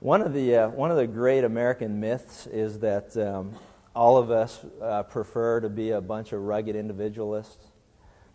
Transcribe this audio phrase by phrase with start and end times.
[0.00, 3.52] One of the uh, one of the great American myths is that um,
[3.96, 7.66] all of us uh, prefer to be a bunch of rugged individualists.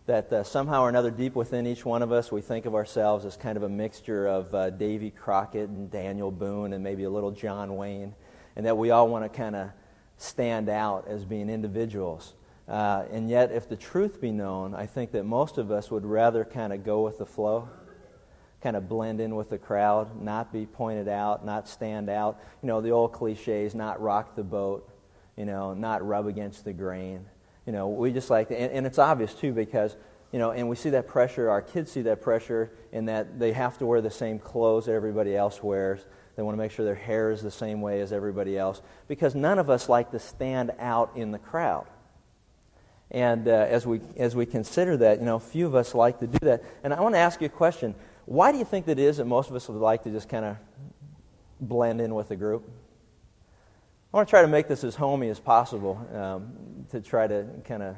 [0.04, 3.24] That uh, somehow or another, deep within each one of us, we think of ourselves
[3.24, 7.10] as kind of a mixture of uh, Davy Crockett and Daniel Boone and maybe a
[7.10, 8.14] little John Wayne,
[8.56, 9.70] and that we all want to kind of
[10.18, 12.34] stand out as being individuals.
[12.68, 16.04] Uh, and yet, if the truth be known, I think that most of us would
[16.04, 17.70] rather kind of go with the flow
[18.64, 22.40] kind of blend in with the crowd, not be pointed out, not stand out.
[22.62, 24.88] You know, the old cliches, not rock the boat,
[25.36, 27.26] you know, not rub against the grain.
[27.66, 29.94] You know, we just like, and, and it's obvious too because,
[30.32, 33.52] you know, and we see that pressure, our kids see that pressure in that they
[33.52, 36.00] have to wear the same clothes that everybody else wears.
[36.34, 39.34] They want to make sure their hair is the same way as everybody else because
[39.34, 41.86] none of us like to stand out in the crowd.
[43.10, 46.26] And uh, as, we, as we consider that, you know, few of us like to
[46.26, 46.64] do that.
[46.82, 47.94] And I want to ask you a question.
[48.26, 50.44] Why do you think that is that most of us would like to just kind
[50.44, 50.56] of
[51.60, 52.68] blend in with the group?
[54.12, 56.52] I want to try to make this as homey as possible um,
[56.90, 57.96] to try to kind of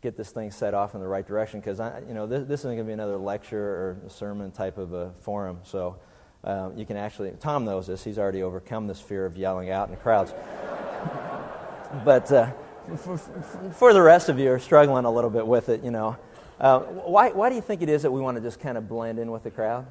[0.00, 2.76] get this thing set off in the right direction because you know this, this isn't
[2.76, 5.58] going to be another lecture or sermon type of a forum.
[5.64, 5.96] So
[6.44, 9.90] uh, you can actually Tom knows this; he's already overcome this fear of yelling out
[9.90, 10.32] in crowds.
[12.04, 12.50] but uh,
[12.98, 13.18] for,
[13.72, 16.16] for the rest of you are struggling a little bit with it, you know.
[16.60, 18.88] Uh, why, why do you think it is that we want to just kind of
[18.88, 19.86] blend in with the crowd?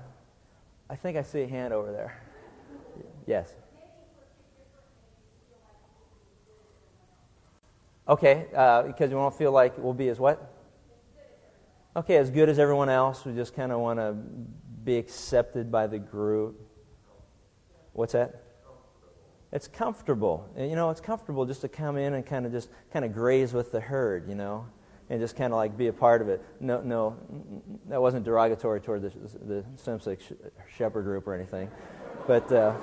[0.89, 2.22] I think I see a hand over there.
[3.25, 3.53] Yes.
[8.08, 10.52] Okay, uh, because we won't feel like we'll be as what?
[11.95, 13.23] Okay, as good as everyone else.
[13.23, 14.14] We just kind of want to
[14.84, 16.59] be accepted by the group.
[17.94, 18.41] What's that?
[19.52, 20.50] It's comfortable.
[20.58, 23.53] You know, it's comfortable just to come in and kind of just kind of graze
[23.53, 24.66] with the herd, you know
[25.09, 26.41] and just kind of like be a part of it.
[26.59, 27.17] No, no,
[27.89, 29.11] that wasn't derogatory toward the,
[29.45, 30.17] the Simpson
[30.77, 31.69] Shepherd group or anything.
[32.27, 32.73] But, uh,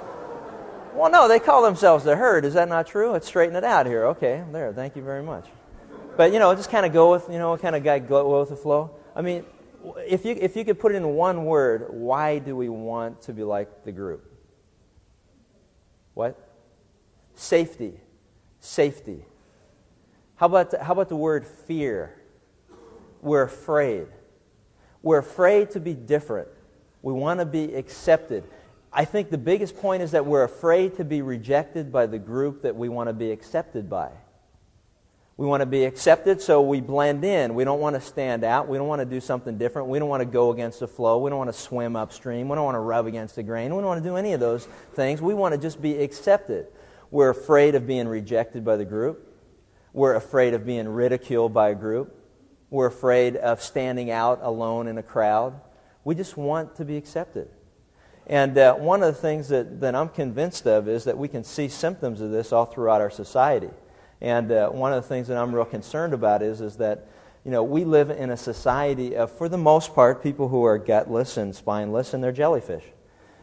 [0.94, 2.44] well, no, they call themselves the herd.
[2.44, 3.10] Is that not true?
[3.12, 4.06] Let's straighten it out here.
[4.06, 4.72] Okay, there.
[4.72, 5.46] Thank you very much.
[6.16, 8.50] But, you know, just kind of go with, you know, kind of guy go with
[8.50, 8.90] the flow.
[9.16, 9.45] I mean,
[10.06, 13.33] if you, if you could put it in one word, why do we want to
[13.33, 14.30] be like the group?
[16.14, 16.36] What?
[17.34, 17.98] Safety.
[18.61, 19.24] Safety.
[20.40, 22.18] How about, how about the word fear?
[23.20, 24.06] We're afraid.
[25.02, 26.48] We're afraid to be different.
[27.02, 28.45] We want to be accepted.
[28.90, 32.62] I think the biggest point is that we're afraid to be rejected by the group
[32.62, 34.12] that we want to be accepted by.
[35.36, 37.55] We want to be accepted, so we blend in.
[37.55, 38.67] We don't want to stand out.
[38.67, 39.89] We don't want to do something different.
[39.89, 41.18] We don't want to go against the flow.
[41.18, 42.48] We don't want to swim upstream.
[42.48, 43.74] We don't want to rub against the grain.
[43.74, 45.20] We don't want to do any of those things.
[45.20, 46.68] We want to just be accepted.
[47.11, 49.27] We're afraid of being rejected by the group.
[49.92, 52.17] We're afraid of being ridiculed by a group.
[52.70, 55.61] We're afraid of standing out alone in a crowd.
[56.05, 57.48] We just want to be accepted.
[58.27, 61.42] And uh, one of the things that, that I'm convinced of is that we can
[61.42, 63.70] see symptoms of this all throughout our society.
[64.20, 67.08] And uh, one of the things that I'm real concerned about is, is that
[67.45, 70.78] you know, we live in a society of, for the most part, people who are
[70.78, 72.84] gutless and spineless and they're jellyfish.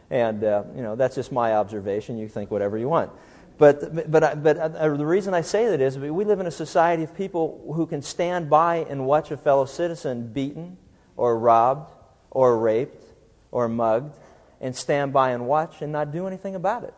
[0.08, 2.16] And, uh, you know, that's just my observation.
[2.16, 3.10] You think whatever you want.
[3.58, 7.02] But, but, but uh, the reason I say that is we live in a society
[7.02, 10.76] of people who can stand by and watch a fellow citizen beaten
[11.16, 11.92] or robbed
[12.30, 13.04] or raped
[13.50, 14.16] or mugged
[14.60, 16.94] and stand by and watch and not do anything about it.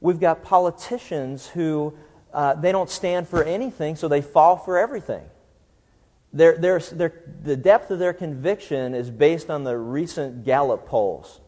[0.00, 1.96] We've got politicians who
[2.32, 5.24] uh, they don't stand for anything, so they fall for everything.
[6.32, 11.40] They're, they're, they're, the depth of their conviction is based on the recent Gallup polls.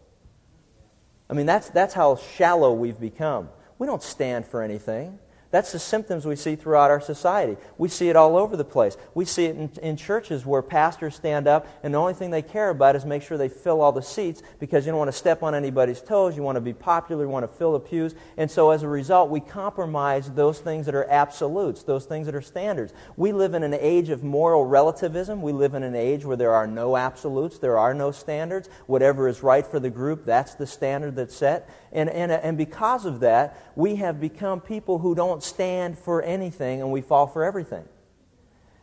[1.30, 3.50] I mean, that's, that's how shallow we've become.
[3.78, 5.18] We don't stand for anything.
[5.50, 7.56] That's the symptoms we see throughout our society.
[7.78, 8.98] We see it all over the place.
[9.14, 12.42] We see it in, in, churches where pastors stand up and the only thing they
[12.42, 15.16] care about is make sure they fill all the seats because you don't want to
[15.16, 16.36] step on anybody's toes.
[16.36, 17.24] You want to be popular.
[17.24, 18.14] You want to fill the pews.
[18.36, 22.34] And so as a result, we compromise those things that are absolutes, those things that
[22.34, 22.92] are standards.
[23.16, 25.40] We live in an age of moral relativism.
[25.40, 27.58] We live in an age where there are no absolutes.
[27.58, 28.68] There are no standards.
[28.86, 31.70] Whatever is right for the group, that's the standard that's set.
[31.92, 36.80] And, and, and because of that, we have become people who don't stand for anything
[36.80, 37.84] and we fall for everything.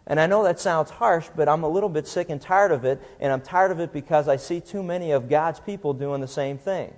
[0.08, 2.86] And I know that sounds harsh, but I'm a little bit sick and tired of
[2.86, 6.22] it, and I'm tired of it because I see too many of God's people doing
[6.22, 6.94] the same thing.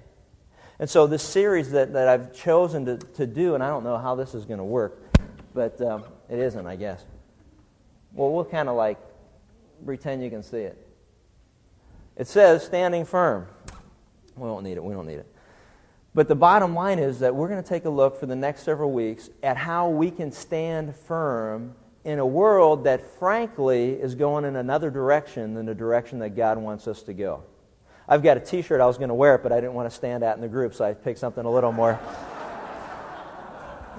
[0.80, 3.98] And so, this series that, that I've chosen to, to do, and I don't know
[3.98, 5.02] how this is going to work,
[5.54, 7.04] but um, it isn't, I guess.
[8.14, 8.98] Well, we'll kind of like
[9.86, 10.78] pretend you can see it.
[12.16, 13.48] It says standing firm.
[14.36, 14.84] We don't need it.
[14.84, 15.34] We don't need it.
[16.18, 18.64] But the bottom line is that we're going to take a look for the next
[18.64, 21.76] several weeks at how we can stand firm
[22.06, 26.58] in a world that, frankly, is going in another direction than the direction that God
[26.58, 27.44] wants us to go.
[28.10, 28.82] I've got a T-shirt.
[28.82, 30.48] I was going to wear it, but I didn't want to stand out in the
[30.48, 32.00] group, so I picked something a little more,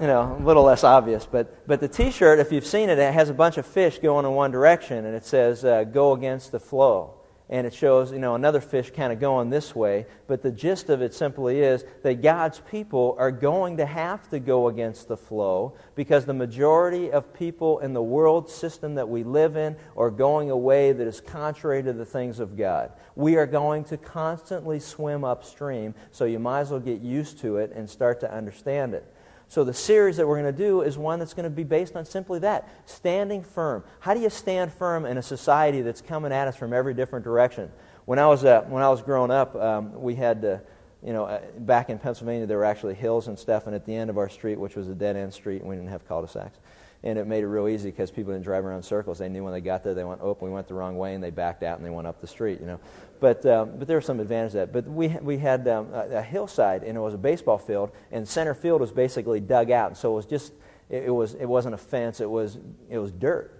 [0.01, 1.25] you know, a little less obvious.
[1.25, 4.25] But but the T-shirt, if you've seen it, it has a bunch of fish going
[4.25, 7.13] in one direction, and it says uh, "Go against the flow."
[7.49, 10.05] And it shows you know another fish kind of going this way.
[10.27, 14.39] But the gist of it simply is that god's people are going to have to
[14.39, 19.23] go against the flow because the majority of people in the world system that we
[19.23, 22.91] live in are going a way that is contrary to the things of god.
[23.15, 27.57] We are going to constantly swim upstream so you might as well get used to
[27.57, 29.05] it and start to understand it
[29.49, 31.95] so, the series that we're going to do is one that's going to be based
[31.95, 33.83] on simply that standing firm.
[33.99, 37.25] How do you stand firm in a society that's coming at us from every different
[37.25, 37.71] direction?
[38.05, 40.57] When I was, uh, when I was growing up, um, we had, uh,
[41.03, 43.95] you know, uh, back in Pennsylvania, there were actually hills and stuff, and at the
[43.95, 46.21] end of our street, which was a dead end street, and we didn't have cul
[46.21, 46.59] de sacs
[47.03, 49.17] and it made it real easy because people didn't drive around circles.
[49.17, 51.23] They knew when they got there, they went, oh, we went the wrong way, and
[51.23, 52.79] they backed out and they went up the street, you know.
[53.19, 54.73] But, um, but there was some advantage to that.
[54.73, 58.27] But we, we had um, a, a, hillside, and it was a baseball field, and
[58.27, 59.89] center field was basically dug out.
[59.89, 60.53] And so it was just,
[60.89, 62.57] it, it, was, it wasn't a fence, it was,
[62.89, 63.55] it was dirt.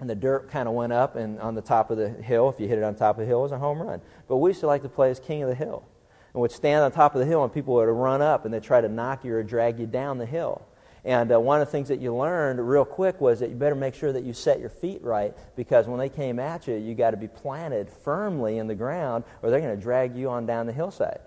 [0.00, 2.60] And the dirt kind of went up, and on the top of the hill, if
[2.60, 4.00] you hit it on top of the hill, it was a home run.
[4.28, 5.84] But we used to like to play as king of the hill.
[6.32, 8.62] And would stand on top of the hill, and people would run up, and they'd
[8.62, 10.62] try to knock you or drag you down the hill.
[11.04, 13.74] And uh, one of the things that you learned real quick was that you better
[13.74, 16.94] make sure that you set your feet right because when they came at you, you
[16.94, 20.46] got to be planted firmly in the ground or they're going to drag you on
[20.46, 21.20] down the hillside.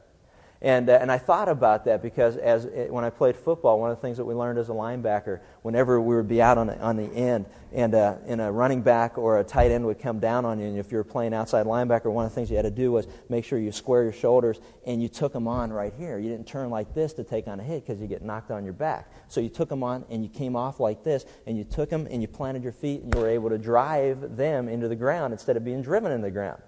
[0.60, 3.92] And, uh, and I thought about that because as it, when I played football, one
[3.92, 6.68] of the things that we learned as a linebacker, whenever we would be out on,
[6.68, 10.00] the, on the end and, uh, and a running back or a tight end would
[10.00, 12.50] come down on you, and if you were playing outside linebacker, one of the things
[12.50, 15.48] you had to do was make sure you square your shoulders and you took them
[15.48, 16.18] on right here.
[16.18, 18.64] You didn't turn like this to take on a hit because you get knocked on
[18.64, 19.12] your back.
[19.28, 22.08] So you took them on and you came off like this, and you took them
[22.10, 25.34] and you planted your feet, and you were able to drive them into the ground
[25.34, 26.62] instead of being driven in the ground.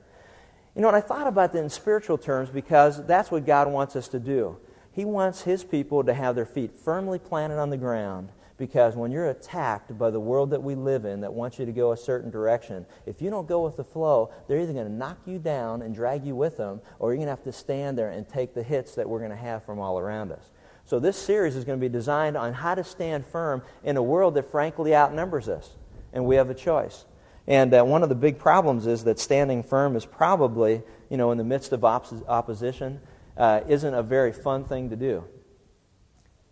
[0.76, 3.96] You know, and I thought about that in spiritual terms because that's what God wants
[3.96, 4.58] us to do.
[4.92, 8.30] He wants His people to have their feet firmly planted on the ground
[8.60, 11.72] because when you're attacked by the world that we live in that wants you to
[11.72, 14.92] go a certain direction, if you don't go with the flow, they're either going to
[14.92, 17.98] knock you down and drag you with them, or you're going to have to stand
[17.98, 20.44] there and take the hits that we're going to have from all around us.
[20.86, 24.04] So this series is going to be designed on how to stand firm in a
[24.04, 25.70] world that frankly outnumbers us,
[26.12, 27.06] and we have a choice.
[27.50, 31.32] And uh, one of the big problems is that standing firm is probably, you know,
[31.32, 33.02] in the midst of op- opposition,
[33.36, 35.24] uh, isn't a very fun thing to do.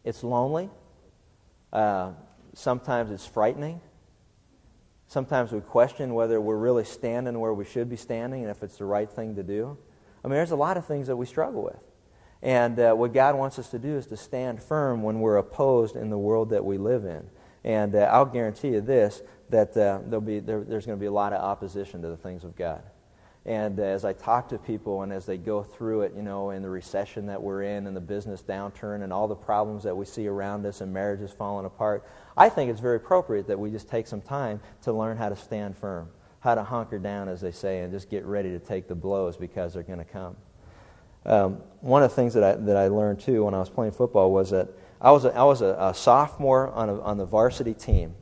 [0.03, 0.71] It's lonely.
[1.71, 2.13] Uh,
[2.55, 3.79] sometimes it's frightening.
[5.07, 8.77] Sometimes we question whether we're really standing where we should be standing and if it's
[8.77, 9.77] the right thing to do.
[10.23, 11.79] I mean, there's a lot of things that we struggle with.
[12.41, 15.95] And uh, what God wants us to do is to stand firm when we're opposed
[15.95, 17.29] in the world that we live in.
[17.67, 21.07] And uh, I'll guarantee you this that uh, there'll be, there, there's going to be
[21.07, 22.81] a lot of opposition to the things of God.
[23.45, 26.51] And uh, as I talk to people and as they go through it, you know,
[26.51, 29.95] in the recession that we're in and the business downturn and all the problems that
[29.95, 33.69] we see around us and marriages falling apart, I think it's very appropriate that we
[33.69, 36.07] just take some time to learn how to stand firm,
[36.39, 39.35] how to hunker down, as they say, and just get ready to take the blows
[39.35, 40.37] because they're going to come.
[41.25, 43.91] Um, one of the things that I, that I learned, too, when I was playing
[43.91, 47.25] football was that I was a, I was a, a sophomore on, a, on the
[47.25, 48.15] varsity team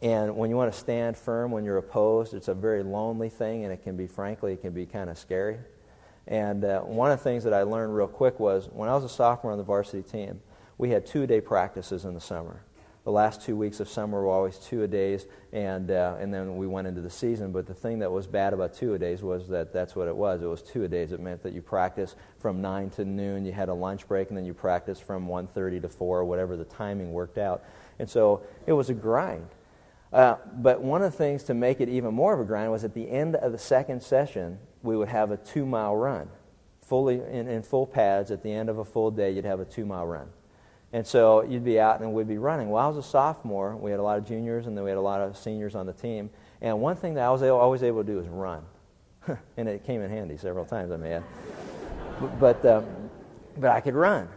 [0.00, 3.64] and when you want to stand firm when you're opposed, it's a very lonely thing,
[3.64, 5.58] and it can be, frankly, it can be kind of scary.
[6.28, 9.02] And uh, one of the things that I learned real quick was when I was
[9.02, 10.40] a sophomore on the varsity team,
[10.76, 12.62] we had two day practices in the summer.
[13.08, 16.58] The last two weeks of summer were always two a days, and, uh, and then
[16.58, 17.52] we went into the season.
[17.52, 20.14] But the thing that was bad about two a days was that that's what it
[20.14, 20.42] was.
[20.42, 21.12] It was two a days.
[21.12, 24.36] It meant that you practiced from 9 to noon, you had a lunch break, and
[24.36, 27.64] then you practiced from 1.30 to 4, or whatever the timing worked out.
[27.98, 29.48] And so it was a grind.
[30.12, 32.84] Uh, but one of the things to make it even more of a grind was
[32.84, 36.28] at the end of the second session, we would have a two mile run.
[36.82, 39.64] Fully in, in full pads, at the end of a full day, you'd have a
[39.64, 40.28] two mile run.
[40.92, 42.70] And so you'd be out and we'd be running.
[42.70, 43.76] Well, I was a sophomore.
[43.76, 45.86] We had a lot of juniors and then we had a lot of seniors on
[45.86, 46.30] the team.
[46.62, 48.64] And one thing that I was able, always able to do is run.
[49.56, 51.24] and it came in handy several times, I may add.
[52.40, 52.86] but, um,
[53.58, 54.28] but I could run.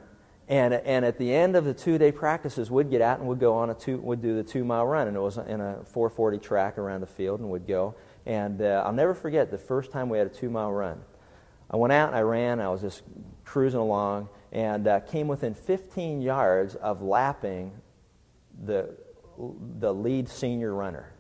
[0.50, 3.40] And, and at the end of the two day practices, we'd get out and we'd
[3.40, 5.08] go on a two, we'd do the two mile run.
[5.08, 7.96] And it was in a 440 track around the field, and we'd go.
[8.26, 11.00] And uh, I'll never forget the first time we had a two mile run.
[11.70, 13.02] I went out and I ran, I was just
[13.46, 17.72] cruising along, and uh, came within 15 yards of lapping
[18.66, 18.96] the,
[19.80, 21.12] the lead senior runner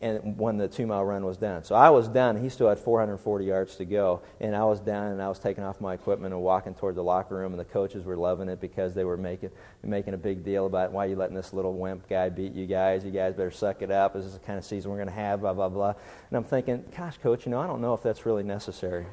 [0.00, 1.64] and when the two mile run was done.
[1.64, 2.36] So I was done.
[2.36, 5.12] He still had 440 yards to go, and I was done.
[5.12, 7.52] And I was taking off my equipment and walking toward the locker room.
[7.52, 9.50] And the coaches were loving it because they were making
[9.82, 13.04] making a big deal about why you letting this little wimp guy beat you guys.
[13.04, 14.14] You guys better suck it up.
[14.14, 15.40] This is the kind of season we're going to have.
[15.40, 15.94] Blah blah blah.
[16.28, 19.06] And I'm thinking, gosh, coach, you know I don't know if that's really necessary.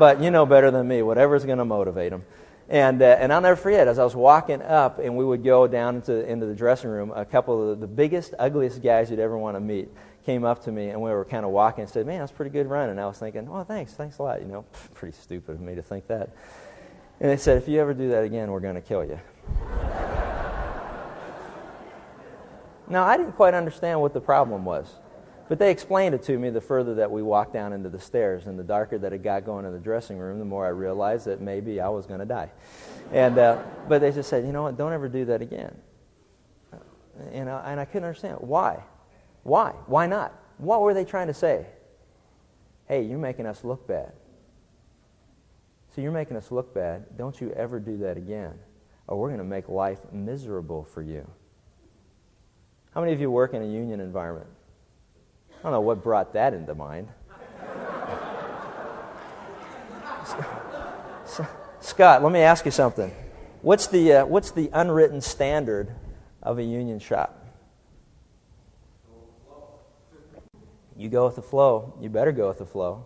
[0.00, 1.02] But you know better than me.
[1.02, 2.24] Whatever's going to motivate them.
[2.70, 5.66] And, uh, and I'll never forget, as I was walking up and we would go
[5.66, 9.36] down into, into the dressing room, a couple of the, biggest, ugliest guys you'd ever
[9.36, 9.88] want to meet
[10.24, 12.50] came up to me and we were kind of walking and said, Man, that's pretty
[12.50, 12.88] good run.
[12.88, 14.40] And I was thinking, Oh, thanks, thanks a lot.
[14.40, 14.64] You know,
[14.94, 16.30] pretty stupid of me to think that.
[17.20, 19.20] And they said, If you ever do that again, we're going to kill you.
[22.88, 24.86] now, I didn't quite understand what the problem was.
[25.50, 28.46] But they explained it to me the further that we walked down into the stairs.
[28.46, 31.26] And the darker that it got going in the dressing room, the more I realized
[31.26, 32.52] that maybe I was going to die.
[33.12, 35.76] And, uh, but they just said, you know what, don't ever do that again.
[37.32, 38.36] And I, and I couldn't understand.
[38.38, 38.80] Why?
[39.42, 39.72] Why?
[39.86, 40.32] Why not?
[40.58, 41.66] What were they trying to say?
[42.86, 44.12] Hey, you're making us look bad.
[45.96, 47.18] So you're making us look bad.
[47.18, 48.54] Don't you ever do that again,
[49.08, 51.28] or we're going to make life miserable for you.
[52.94, 54.46] How many of you work in a union environment?
[55.60, 57.08] I don't know what brought that into mind.
[61.80, 63.12] Scott, let me ask you something.
[63.60, 65.94] What's the, uh, what's the unwritten standard
[66.42, 67.36] of a union shop?
[70.96, 71.94] You go with the flow.
[72.00, 73.04] You better go with the flow.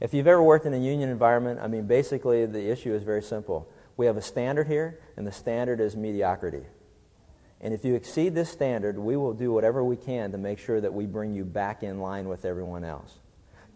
[0.00, 3.22] If you've ever worked in a union environment, I mean, basically the issue is very
[3.22, 3.68] simple.
[3.96, 6.64] We have a standard here, and the standard is mediocrity.
[7.62, 10.80] And if you exceed this standard, we will do whatever we can to make sure
[10.80, 13.18] that we bring you back in line with everyone else.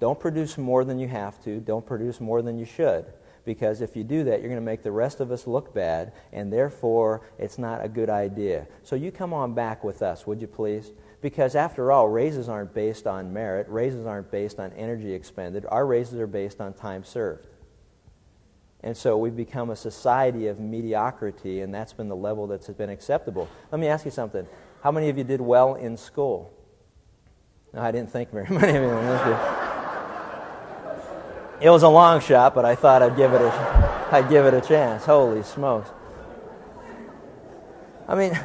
[0.01, 1.61] Don't produce more than you have to.
[1.61, 3.07] Don't produce more than you should.
[3.45, 6.13] Because if you do that, you're going to make the rest of us look bad,
[6.33, 8.67] and therefore it's not a good idea.
[8.83, 10.91] So you come on back with us, would you please?
[11.23, 15.65] Because after all, raises aren't based on merit, raises aren't based on energy expended.
[15.69, 17.47] Our raises are based on time served.
[18.83, 22.91] And so we've become a society of mediocrity, and that's been the level that's been
[22.91, 23.49] acceptable.
[23.73, 24.47] Let me ask you something.
[24.83, 26.53] How many of you did well in school?
[27.73, 29.67] No, I didn't think very many of you.
[31.59, 34.55] It was a long shot, but I thought I'd give it a, I'd give it
[34.55, 35.05] a chance.
[35.05, 35.89] Holy smokes.
[38.07, 38.39] I mean,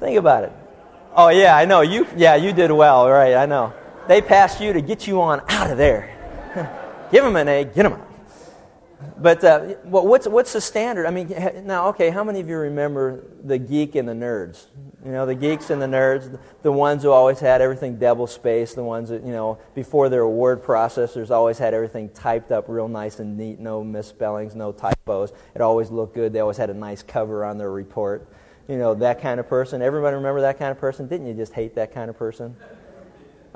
[0.00, 0.52] think about it.
[1.14, 2.06] Oh yeah, I know you.
[2.16, 3.34] Yeah, you did well, right?
[3.34, 3.72] I know.
[4.08, 6.14] They passed you to get you on out of there.
[7.12, 8.07] Give them an A, get them out.
[9.20, 11.06] But uh, what's, what's the standard?
[11.06, 11.28] I mean,
[11.64, 14.66] now, okay, how many of you remember the geek and the nerds?
[15.04, 18.76] You know, the geeks and the nerds, the ones who always had everything double spaced,
[18.76, 22.86] the ones that, you know, before their word processors always had everything typed up real
[22.86, 25.32] nice and neat, no misspellings, no typos.
[25.54, 26.32] It always looked good.
[26.32, 28.28] They always had a nice cover on their report.
[28.68, 29.82] You know, that kind of person.
[29.82, 31.08] Everybody remember that kind of person?
[31.08, 32.54] Didn't you just hate that kind of person?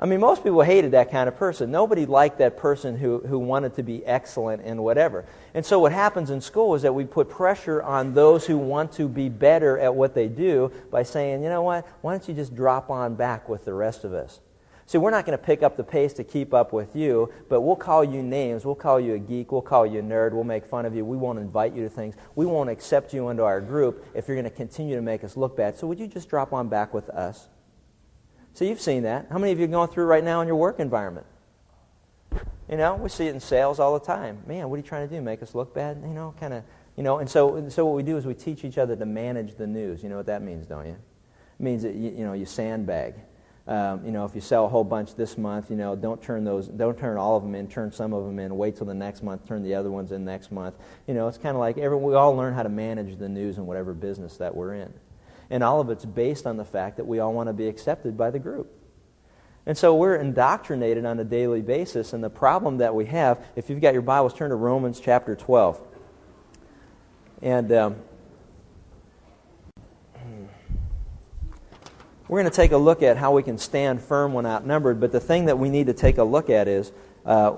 [0.03, 1.71] I mean, most people hated that kind of person.
[1.71, 5.23] Nobody liked that person who, who wanted to be excellent in whatever.
[5.53, 8.91] And so, what happens in school is that we put pressure on those who want
[8.93, 12.33] to be better at what they do by saying, you know what, why don't you
[12.33, 14.41] just drop on back with the rest of us?
[14.87, 17.61] See, we're not going to pick up the pace to keep up with you, but
[17.61, 18.65] we'll call you names.
[18.65, 19.53] We'll call you a geek.
[19.53, 20.33] We'll call you a nerd.
[20.33, 21.05] We'll make fun of you.
[21.05, 22.15] We won't invite you to things.
[22.35, 25.37] We won't accept you into our group if you're going to continue to make us
[25.37, 25.77] look bad.
[25.77, 27.47] So, would you just drop on back with us?
[28.53, 29.27] So you've seen that.
[29.31, 31.25] How many of you are going through right now in your work environment?
[32.69, 34.41] You know, we see it in sales all the time.
[34.47, 35.21] Man, what are you trying to do?
[35.21, 36.01] Make us look bad?
[36.01, 36.63] You know, kind of,
[36.95, 37.17] you know.
[37.17, 40.01] And so, so what we do is we teach each other to manage the news.
[40.03, 40.93] You know what that means, don't you?
[40.93, 43.15] It means that you, you know you sandbag.
[43.65, 46.43] Um, you know, if you sell a whole bunch this month, you know, don't turn
[46.43, 47.67] those, don't turn all of them in.
[47.67, 48.55] Turn some of them in.
[48.57, 49.47] Wait till the next month.
[49.47, 50.75] Turn the other ones in next month.
[51.07, 53.57] You know, it's kind of like every, we all learn how to manage the news
[53.57, 54.93] in whatever business that we're in.
[55.49, 58.17] And all of it's based on the fact that we all want to be accepted
[58.17, 58.71] by the group.
[59.65, 62.13] And so we're indoctrinated on a daily basis.
[62.13, 65.35] And the problem that we have, if you've got your Bibles, turn to Romans chapter
[65.35, 65.79] 12.
[67.41, 67.95] And um,
[72.27, 74.99] we're going to take a look at how we can stand firm when outnumbered.
[74.99, 76.91] But the thing that we need to take a look at is
[77.25, 77.53] uh,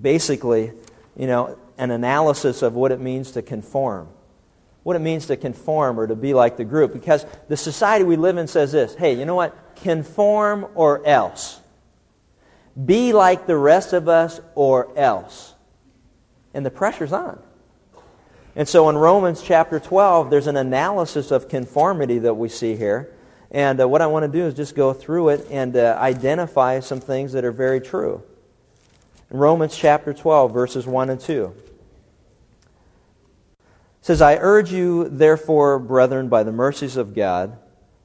[0.00, 0.72] basically,
[1.16, 4.08] you know, an analysis of what it means to conform
[4.82, 6.92] what it means to conform or to be like the group.
[6.92, 9.76] Because the society we live in says this hey, you know what?
[9.76, 11.58] Conform or else.
[12.82, 15.54] Be like the rest of us or else.
[16.54, 17.38] And the pressure's on.
[18.54, 23.14] And so in Romans chapter 12, there's an analysis of conformity that we see here.
[23.50, 26.80] And uh, what I want to do is just go through it and uh, identify
[26.80, 28.22] some things that are very true.
[29.30, 31.54] In Romans chapter 12, verses 1 and 2
[34.02, 37.56] says, I urge you, therefore, brethren, by the mercies of God,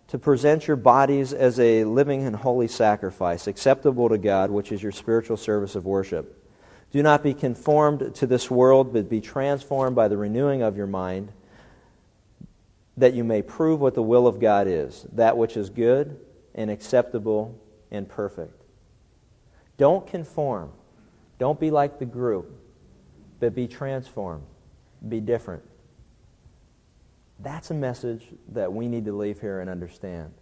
[0.10, 4.82] to present your bodies as a living and holy sacrifice, acceptable to God, which is
[4.82, 6.48] your spiritual service of worship.
[6.92, 10.88] Do not be conformed to this world, but be transformed by the renewing of your
[10.88, 11.32] mind,
[12.96, 16.20] that you may prove what the will of God is, that which is good
[16.56, 17.60] and acceptable
[17.92, 18.54] and perfect.
[19.77, 20.72] Don't conform.
[21.39, 22.51] Don't be like the group.
[23.39, 24.44] but be transformed,
[25.08, 25.63] be different.
[27.39, 30.34] That's a message that we need to leave here and understand.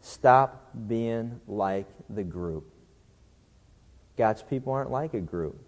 [0.00, 2.72] Stop being like the group.
[4.16, 5.58] God's people aren't like a group.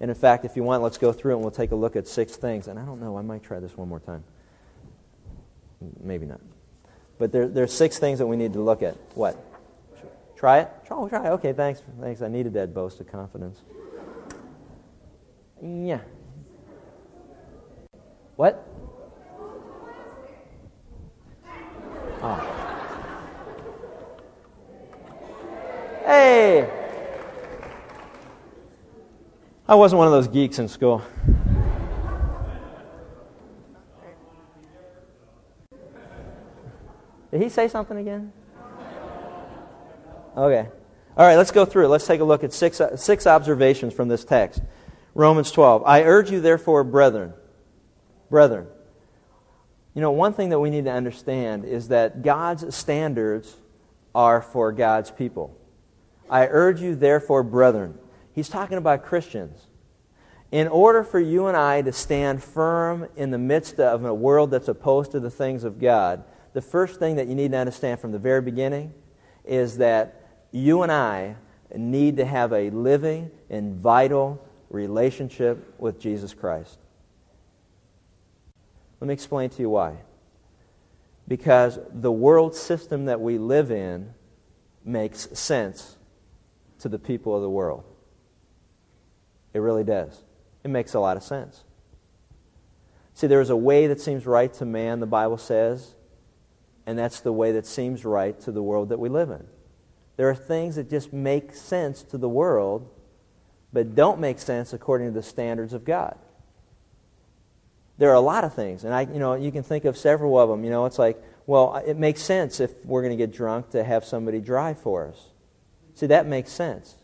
[0.00, 1.96] And in fact, if you want, let's go through it and we'll take a look
[1.96, 2.68] at six things.
[2.68, 4.22] And I don't know, I might try this one more time.
[6.02, 6.40] Maybe not.
[7.18, 8.96] But there, there's six things that we need to look at.
[9.14, 9.42] What?
[10.36, 10.70] Try it?
[10.84, 11.30] Try, try it.
[11.30, 11.82] Okay, thanks.
[12.00, 12.20] Thanks.
[12.20, 13.62] I needed that boast of confidence.
[15.62, 16.00] Yeah.
[18.36, 18.68] What?
[22.28, 22.40] Oh.
[26.04, 26.68] Hey!
[29.68, 31.02] I wasn't one of those geeks in school.
[37.30, 38.32] Did he say something again?
[40.36, 40.68] Okay.
[41.16, 41.88] All right, let's go through it.
[41.88, 44.60] Let's take a look at six, uh, six observations from this text.
[45.14, 45.84] Romans 12.
[45.86, 47.34] I urge you, therefore, brethren,
[48.30, 48.66] brethren.
[49.96, 53.56] You know, one thing that we need to understand is that God's standards
[54.14, 55.56] are for God's people.
[56.28, 57.98] I urge you, therefore, brethren.
[58.34, 59.58] He's talking about Christians.
[60.52, 64.50] In order for you and I to stand firm in the midst of a world
[64.50, 67.98] that's opposed to the things of God, the first thing that you need to understand
[67.98, 68.92] from the very beginning
[69.46, 71.36] is that you and I
[71.74, 76.80] need to have a living and vital relationship with Jesus Christ.
[79.00, 79.96] Let me explain to you why.
[81.28, 84.14] Because the world system that we live in
[84.84, 85.96] makes sense
[86.80, 87.84] to the people of the world.
[89.52, 90.22] It really does.
[90.64, 91.62] It makes a lot of sense.
[93.14, 95.94] See, there is a way that seems right to man, the Bible says,
[96.86, 99.44] and that's the way that seems right to the world that we live in.
[100.16, 102.88] There are things that just make sense to the world,
[103.72, 106.18] but don't make sense according to the standards of God.
[107.98, 110.38] There are a lot of things, and I, you know, you can think of several
[110.38, 110.64] of them.
[110.64, 113.82] You know, it's like, well, it makes sense if we're going to get drunk to
[113.82, 115.18] have somebody drive for us.
[115.94, 116.94] See, that makes sense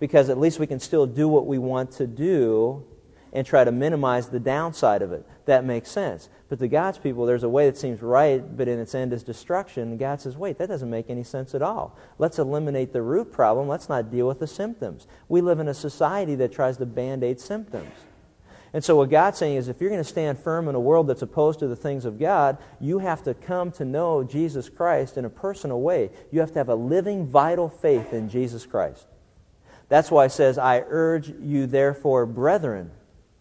[0.00, 2.84] because at least we can still do what we want to do
[3.32, 5.24] and try to minimize the downside of it.
[5.46, 6.28] That makes sense.
[6.48, 9.22] But to God's people, there's a way that seems right, but in its end is
[9.22, 9.90] destruction.
[9.90, 11.96] And God says, wait, that doesn't make any sense at all.
[12.18, 13.68] Let's eliminate the root problem.
[13.68, 15.06] Let's not deal with the symptoms.
[15.28, 17.92] We live in a society that tries to band aid symptoms.
[18.74, 21.06] And so, what God's saying is, if you're going to stand firm in a world
[21.06, 25.18] that's opposed to the things of God, you have to come to know Jesus Christ
[25.18, 26.10] in a personal way.
[26.30, 29.06] You have to have a living, vital faith in Jesus Christ.
[29.90, 32.90] That's why it says, I urge you, therefore, brethren,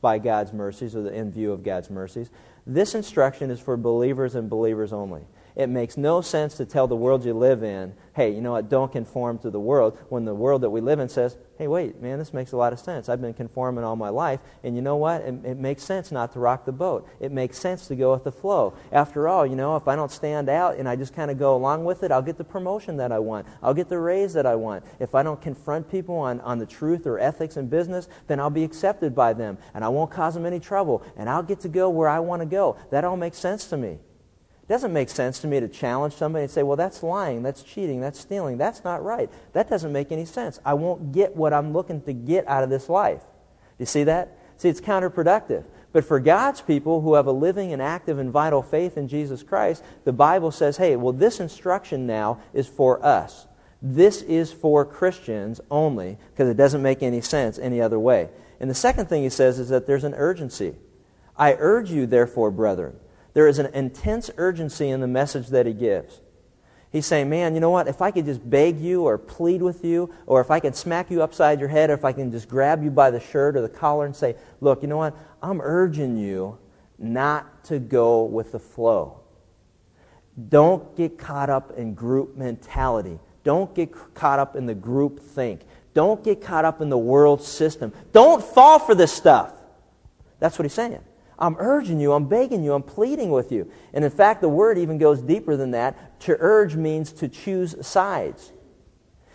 [0.01, 2.29] by God's mercies, or in view of God's mercies.
[2.67, 5.21] This instruction is for believers and believers only.
[5.55, 8.69] It makes no sense to tell the world you live in, hey, you know what,
[8.69, 12.01] don't conform to the world, when the world that we live in says, hey, wait,
[12.01, 13.07] man, this makes a lot of sense.
[13.07, 15.21] I've been conforming all my life, and you know what?
[15.21, 17.07] It, it, makes sense not to rock the boat.
[17.19, 18.73] It makes sense to go with the flow.
[18.91, 21.55] After all, you know, if I don't stand out and I just kind of go
[21.55, 23.45] along with it, I'll get the promotion that I want.
[23.61, 24.83] I'll get the raise that I want.
[24.99, 28.49] If I don't confront people on, on the truth or ethics in business, then I'll
[28.49, 31.69] be accepted by them, and I won't cause them any trouble, and I'll get to
[31.69, 32.77] go where I want to go.
[32.89, 33.99] That all makes sense to me.
[34.71, 37.61] It doesn't make sense to me to challenge somebody and say, well, that's lying, that's
[37.61, 38.57] cheating, that's stealing.
[38.57, 39.29] That's not right.
[39.51, 40.61] That doesn't make any sense.
[40.63, 43.19] I won't get what I'm looking to get out of this life.
[43.79, 44.37] You see that?
[44.55, 45.65] See, it's counterproductive.
[45.91, 49.43] But for God's people who have a living and active and vital faith in Jesus
[49.43, 53.47] Christ, the Bible says, hey, well, this instruction now is for us.
[53.81, 58.29] This is for Christians only because it doesn't make any sense any other way.
[58.61, 60.75] And the second thing he says is that there's an urgency.
[61.35, 62.95] I urge you, therefore, brethren.
[63.33, 66.19] There is an intense urgency in the message that he gives.
[66.91, 67.87] He's saying, man, you know what?
[67.87, 71.09] If I could just beg you or plead with you, or if I could smack
[71.09, 73.61] you upside your head, or if I can just grab you by the shirt or
[73.61, 75.15] the collar and say, look, you know what?
[75.41, 76.57] I'm urging you
[76.99, 79.21] not to go with the flow.
[80.49, 83.19] Don't get caught up in group mentality.
[83.43, 85.61] Don't get caught up in the group think.
[85.93, 87.93] Don't get caught up in the world system.
[88.11, 89.53] Don't fall for this stuff.
[90.39, 90.99] That's what he's saying.
[91.41, 93.69] I'm urging you, I'm begging you, I'm pleading with you.
[93.93, 96.19] And in fact, the word even goes deeper than that.
[96.21, 98.53] To urge means to choose sides.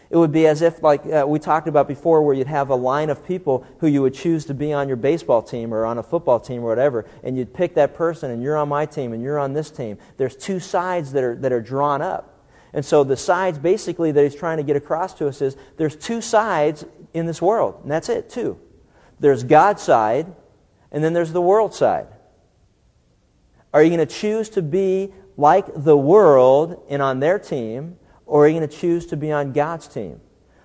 [0.09, 2.77] It would be as if, like uh, we talked about before, where you'd have a
[2.77, 5.99] line of people who you would choose to be on your baseball team or on
[5.99, 9.13] a football team or whatever, and you'd pick that person, and you're on my team,
[9.13, 9.99] and you're on this team.
[10.17, 12.45] There's two sides that are, that are drawn up.
[12.73, 15.97] And so the sides basically that he's trying to get across to us is there's
[15.97, 18.61] two sides in this world, and that's it, two.
[19.19, 20.33] There's God's side,
[20.93, 22.07] and then there's the world side.
[23.73, 28.45] Are you going to choose to be like the world and on their team, or
[28.45, 30.21] are you going to choose to be on God's team?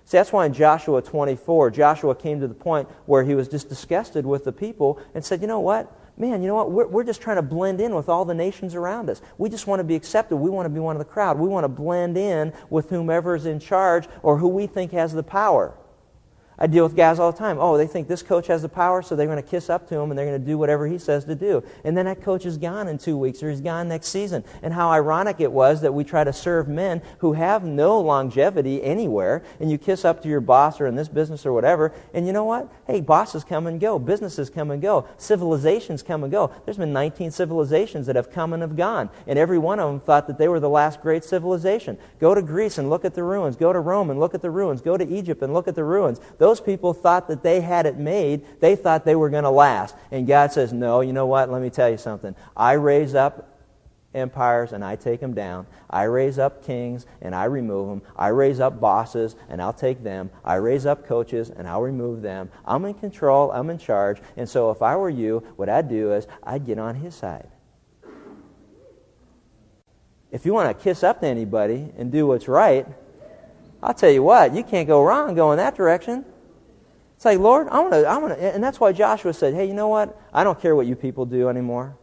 [0.05, 3.69] See, that's why in Joshua 24, Joshua came to the point where he was just
[3.69, 5.91] disgusted with the people and said, you know what?
[6.17, 6.71] Man, you know what?
[6.71, 9.21] We're, we're just trying to blend in with all the nations around us.
[9.38, 10.36] We just want to be accepted.
[10.36, 11.39] We want to be one of the crowd.
[11.39, 15.13] We want to blend in with whomever is in charge or who we think has
[15.13, 15.73] the power.
[16.62, 17.58] I deal with guys all the time.
[17.60, 19.97] Oh, they think this coach has the power, so they're going to kiss up to
[19.97, 21.63] him and they're going to do whatever he says to do.
[21.84, 24.43] And then that coach is gone in two weeks or he's gone next season.
[24.62, 28.84] And how ironic it was that we try to serve men who have no longevity
[28.84, 31.93] anywhere, and you kiss up to your boss or in this business or whatever.
[32.13, 32.71] And you know what?
[32.86, 36.52] Hey, bosses come and go, businesses come and go, civilizations come and go.
[36.65, 40.00] There's been 19 civilizations that have come and have gone, and every one of them
[40.00, 41.97] thought that they were the last great civilization.
[42.19, 43.56] Go to Greece and look at the ruins.
[43.56, 44.80] Go to Rome and look at the ruins.
[44.80, 46.19] Go to Egypt and look at the ruins.
[46.38, 48.46] Those those people thought that they had it made.
[48.60, 49.96] They thought they were going to last.
[50.12, 51.50] And God says, no, you know what?
[51.50, 52.36] Let me tell you something.
[52.58, 53.58] I raise up
[54.14, 55.66] empires and I take them down.
[55.90, 58.02] I raise up kings and I remove them.
[58.18, 60.30] I raise up bosses and I'll take them.
[60.44, 62.50] I raise up coaches and I'll remove them.
[62.66, 63.50] I'm in control.
[63.50, 64.18] I'm in charge.
[64.36, 67.48] And so if I were you, what I'd do is I'd get on his side.
[70.32, 72.86] If you want to kiss up to anybody and do what's right,
[73.82, 76.26] I'll tell you what, you can't go wrong going that direction.
[77.21, 79.75] Say, Lord, I want to, I want to, and that's why Joshua said, hey, you
[79.75, 80.19] know what?
[80.34, 81.95] I don't care what you people do anymore.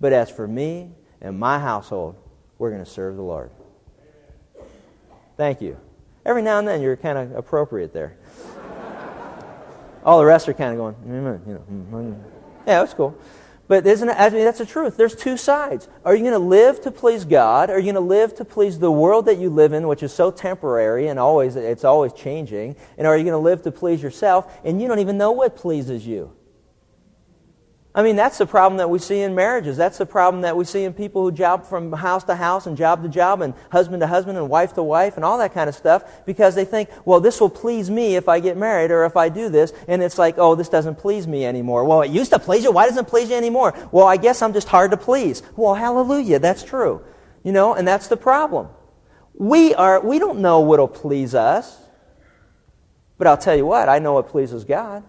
[0.00, 2.16] But as for me and my household,
[2.56, 3.50] we're going to serve the Lord.
[5.36, 5.76] Thank you.
[6.24, 8.16] Every now and then you're kind of appropriate there.
[10.06, 12.12] All the rest are kind of going, you know, mm-hmm.
[12.66, 13.14] yeah, that's cool.
[13.70, 14.96] But isn't it, I mean, that's the truth.
[14.96, 15.86] There's two sides.
[16.04, 17.70] Are you going to live to please God?
[17.70, 20.12] Are you going to live to please the world that you live in, which is
[20.12, 22.74] so temporary and always it's always changing?
[22.98, 25.54] And are you going to live to please yourself and you don't even know what
[25.54, 26.32] pleases you?
[27.92, 29.76] I mean, that's the problem that we see in marriages.
[29.76, 32.76] That's the problem that we see in people who job from house to house and
[32.76, 35.68] job to job and husband to husband and wife to wife and all that kind
[35.68, 39.06] of stuff because they think, well, this will please me if I get married or
[39.06, 39.72] if I do this.
[39.88, 41.84] And it's like, oh, this doesn't please me anymore.
[41.84, 42.70] Well, it used to please you.
[42.70, 43.74] Why doesn't it please you anymore?
[43.90, 45.42] Well, I guess I'm just hard to please.
[45.56, 46.38] Well, hallelujah.
[46.38, 47.02] That's true.
[47.42, 48.68] You know, and that's the problem.
[49.34, 51.76] We are, we don't know what'll please us.
[53.18, 55.02] But I'll tell you what, I know what pleases God.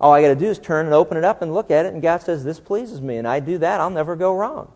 [0.00, 1.92] All I got to do is turn and open it up and look at it,
[1.92, 4.72] and God says, This pleases me, and I do that, I'll never go wrong.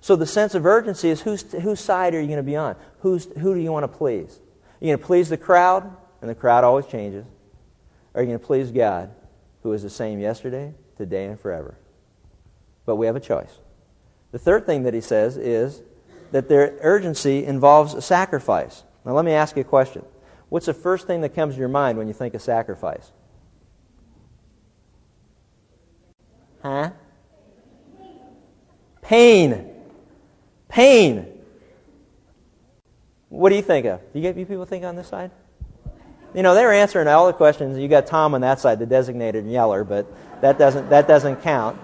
[0.00, 2.76] So the sense of urgency is whose, whose side are you going to be on?
[3.00, 4.30] Who's, who do you want to please?
[4.30, 7.24] Are you going to please the crowd, and the crowd always changes?
[8.14, 9.10] Or are you going to please God,
[9.62, 11.76] who is the same yesterday, today, and forever?
[12.86, 13.50] But we have a choice.
[14.30, 15.80] The third thing that he says is
[16.32, 18.82] that their urgency involves a sacrifice.
[19.04, 20.04] Now, let me ask you a question.
[20.48, 23.10] What's the first thing that comes to your mind when you think of sacrifice?
[26.62, 26.90] Huh?
[29.02, 29.70] Pain.
[30.68, 31.26] Pain.
[33.28, 34.00] What do you think of?
[34.12, 35.30] Do you get you people think on this side?
[36.34, 37.78] You know, they're answering all the questions.
[37.78, 40.06] You got Tom on that side, the designated yeller, but
[40.42, 41.78] that doesn't that doesn't count.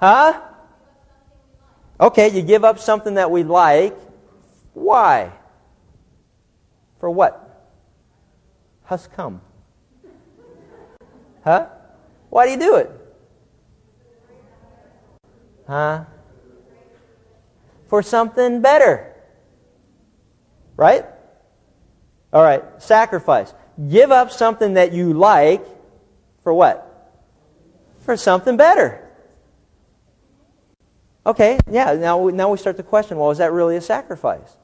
[0.00, 0.40] Huh?
[2.00, 3.96] Okay, you give up something that we like.
[4.74, 5.32] Why?
[6.98, 7.70] For what?
[8.84, 9.40] Has come.
[11.44, 11.66] Huh?
[12.30, 12.90] Why do you do it?
[15.66, 16.04] Huh?
[17.88, 19.14] For something better.
[20.76, 21.04] Right?
[22.32, 22.62] All right.
[22.82, 23.52] Sacrifice.
[23.90, 25.64] Give up something that you like
[26.42, 26.88] for what?
[28.04, 29.02] For something better.
[31.24, 34.56] Okay, yeah, now, now we start to question well, is that really a sacrifice?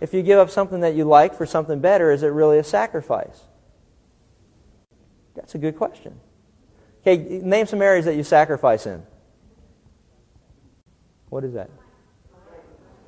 [0.00, 2.64] If you give up something that you like for something better, is it really a
[2.64, 3.38] sacrifice?
[5.34, 6.18] That's a good question.
[7.06, 9.00] Okay, name some areas that you sacrifice in.
[11.28, 11.70] What is that?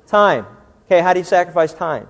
[0.07, 0.45] Time.
[0.85, 2.07] Okay, how do you sacrifice time?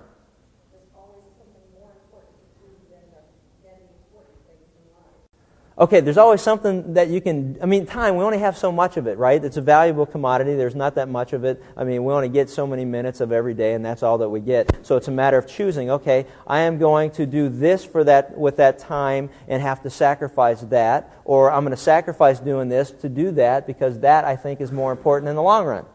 [5.79, 8.97] Okay, there's always something that you can, I mean, time, we only have so much
[8.97, 9.41] of it, right?
[9.41, 10.55] It's a valuable commodity.
[10.55, 11.63] There's not that much of it.
[11.77, 14.27] I mean, we only get so many minutes of every day, and that's all that
[14.27, 14.85] we get.
[14.85, 18.37] So it's a matter of choosing, okay, I am going to do this for that,
[18.37, 22.91] with that time and have to sacrifice that, or I'm going to sacrifice doing this
[22.91, 25.85] to do that because that, I think, is more important in the long run.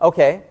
[0.00, 0.44] Okay.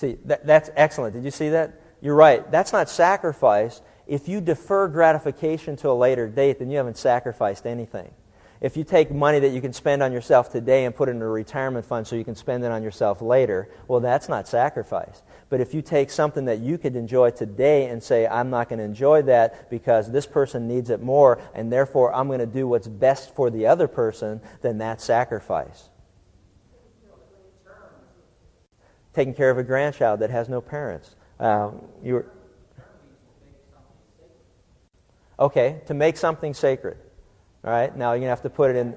[0.00, 1.14] See, that, that's excellent.
[1.14, 1.78] Did you see that?
[2.00, 2.50] You're right.
[2.50, 3.78] That's not sacrifice.
[4.06, 8.10] If you defer gratification to a later date, then you haven't sacrificed anything.
[8.62, 11.20] If you take money that you can spend on yourself today and put it in
[11.20, 15.20] a retirement fund so you can spend it on yourself later, well, that's not sacrifice.
[15.50, 18.78] But if you take something that you could enjoy today and say, I'm not going
[18.78, 22.66] to enjoy that because this person needs it more, and therefore I'm going to do
[22.66, 25.89] what's best for the other person, then that's sacrifice.
[29.14, 31.14] Taking care of a grandchild that has no parents.
[31.38, 31.70] Uh,
[32.02, 32.24] you
[35.38, 36.98] okay, to make something sacred.
[37.64, 38.96] All right, now you're going to have to put it in.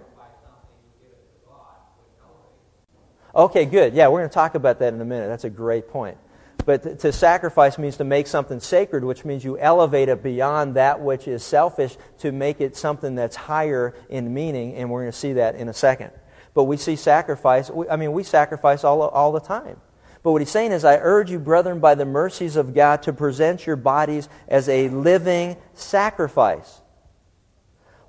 [3.36, 3.93] Okay, good.
[3.93, 5.28] Yeah, we're going to talk about that in a minute.
[5.28, 6.17] That's a great point.
[6.65, 10.76] But to, to sacrifice means to make something sacred, which means you elevate it beyond
[10.76, 15.12] that which is selfish to make it something that's higher in meaning, and we're going
[15.12, 16.12] to see that in a second.
[16.54, 19.78] But we see sacrifice, I mean, we sacrifice all, all the time.
[20.23, 23.13] But what he's saying is, I urge you, brethren, by the mercies of God, to
[23.13, 26.81] present your bodies as a living sacrifice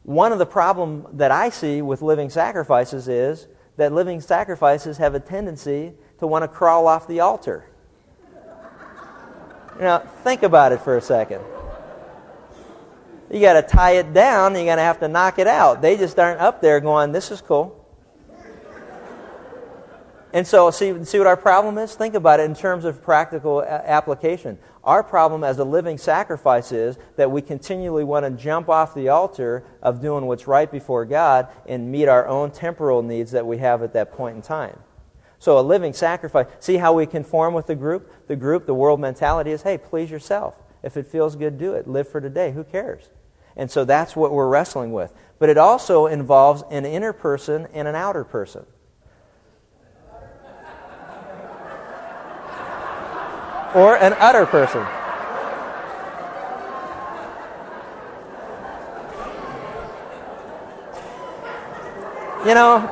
[0.05, 5.15] one of the problems that I see with living sacrifices is that living sacrifices have
[5.15, 7.65] a tendency to want to crawl off the altar.
[9.81, 11.41] Now, think about it for a second.
[13.31, 15.83] You got to tie it down, you're going to have to knock it out.
[15.83, 17.84] They just aren't up there going, this is cool.
[20.35, 21.95] And so, see, see what our problem is?
[21.95, 24.59] Think about it in terms of practical application.
[24.83, 29.11] Our problem as a living sacrifice is that we continually want to jump off the
[29.11, 33.59] altar of doing what's right before God and meet our own temporal needs that we
[33.59, 34.77] have at that point in time.
[35.39, 36.49] So, a living sacrifice.
[36.59, 38.11] See how we conform with the group?
[38.27, 40.57] The group, the world mentality is hey, please yourself.
[40.83, 41.87] If it feels good, do it.
[41.87, 42.51] Live for today.
[42.51, 43.09] Who cares?
[43.57, 45.13] And so that's what we're wrestling with.
[45.39, 48.67] But it also involves an inner person and an outer person.
[53.75, 54.87] Or an utter person.
[62.47, 62.91] You know,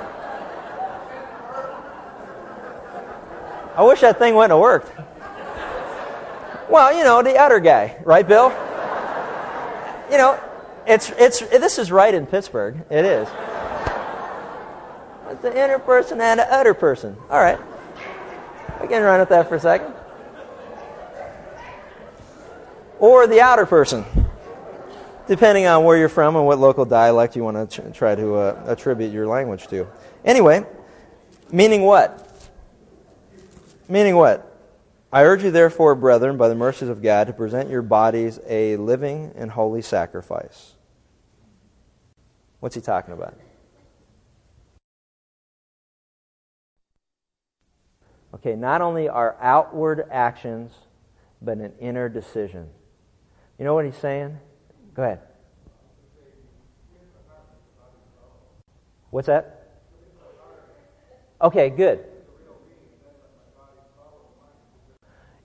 [3.77, 4.93] I wish that thing wouldn't have worked.
[6.71, 8.49] Well, you know, the utter guy, right, Bill?
[10.11, 10.41] You know,
[10.87, 12.77] it's, it's, this is right in Pittsburgh.
[12.91, 13.29] It is.
[15.31, 17.17] It's the inner person and the utter person.
[17.31, 17.59] All right.
[18.81, 19.95] We can run with that for a second
[23.03, 24.05] or the outer person,
[25.27, 28.65] depending on where you're from and what local dialect you want to try to uh,
[28.69, 29.89] attribute your language to.
[30.25, 30.65] Anyway,
[31.51, 32.31] meaning what?
[33.89, 34.49] Meaning what?
[35.13, 38.77] I urge you, therefore, brethren, by the mercies of God, to present your bodies a
[38.77, 40.73] living and holy sacrifice.
[42.61, 43.37] What's he talking about?
[48.37, 50.71] Okay, not only our outward actions,
[51.43, 52.69] but an inner decision.
[53.63, 54.37] You know what he's saying?
[54.93, 55.21] Go ahead.
[59.11, 59.69] What's that?
[61.41, 62.05] Okay, good.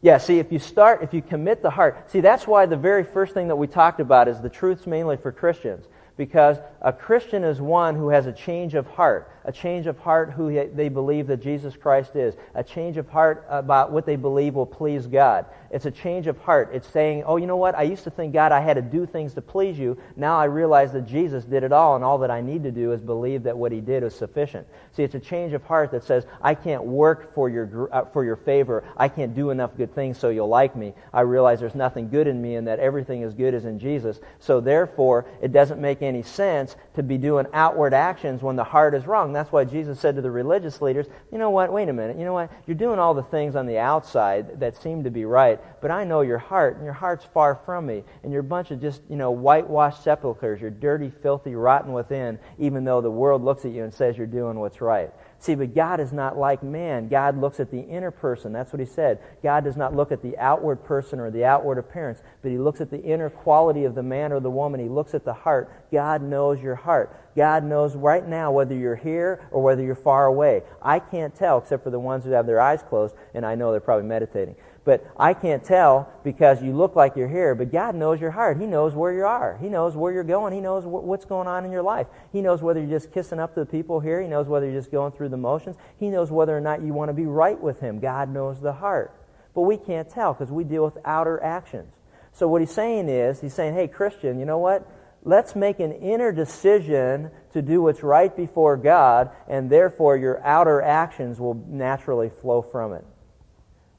[0.01, 3.03] Yeah, see, if you start, if you commit the heart, see, that's why the very
[3.03, 5.85] first thing that we talked about is the truths mainly for Christians.
[6.17, 10.29] Because a Christian is one who has a change of heart a change of heart
[10.29, 14.55] who they believe that Jesus Christ is, a change of heart about what they believe
[14.55, 15.45] will please God.
[15.71, 16.69] It's a change of heart.
[16.73, 17.73] It's saying, oh, you know what?
[17.73, 19.97] I used to think, God, I had to do things to please you.
[20.17, 22.91] Now I realize that Jesus did it all, and all that I need to do
[22.91, 24.67] is believe that what he did is sufficient.
[24.91, 28.25] See, it's a change of heart that says, I can't work for your, uh, for
[28.25, 28.83] your favor.
[28.97, 30.93] I can't do enough good things so you'll like me.
[31.13, 34.19] I realize there's nothing good in me and that everything is good is in Jesus.
[34.39, 38.93] So therefore, it doesn't make any sense to be doing outward actions when the heart
[38.93, 41.93] is wrong that's why Jesus said to the religious leaders, you know what, wait a
[41.93, 45.11] minute, you know what, you're doing all the things on the outside that seem to
[45.11, 48.41] be right, but I know your heart, and your heart's far from me, and you're
[48.41, 50.59] a bunch of just, you know, whitewashed sepulchres.
[50.59, 54.27] You're dirty, filthy, rotten within, even though the world looks at you and says you're
[54.27, 55.11] doing what's right.
[55.39, 57.09] See, but God is not like man.
[57.09, 58.51] God looks at the inner person.
[58.51, 59.19] That's what he said.
[59.43, 62.81] God does not look at the outward person or the outward appearance, but he looks
[62.81, 64.79] at the inner quality of the man or the woman.
[64.79, 65.71] He looks at the heart.
[65.91, 67.15] God knows your heart.
[67.35, 70.63] God knows right now whether you're here or whether you're far away.
[70.81, 73.71] I can't tell except for the ones who have their eyes closed, and I know
[73.71, 74.55] they're probably meditating.
[74.87, 78.57] But I can't tell because you look like you're here, but God knows your heart.
[78.57, 79.57] He knows where you are.
[79.61, 80.53] He knows where you're going.
[80.53, 82.07] He knows what's going on in your life.
[82.31, 84.21] He knows whether you're just kissing up to the people here.
[84.21, 85.75] He knows whether you're just going through the motions.
[85.99, 87.99] He knows whether or not you want to be right with Him.
[87.99, 89.11] God knows the heart.
[89.53, 91.93] But we can't tell because we deal with outer actions.
[92.35, 94.89] So what he's saying is, he's saying, hey, Christian, you know what?
[95.21, 100.81] Let's make an inner decision to do what's right before God, and therefore your outer
[100.81, 103.03] actions will naturally flow from it.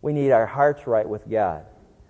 [0.01, 1.65] We need our hearts right with God,